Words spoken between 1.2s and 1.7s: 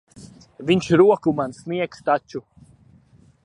man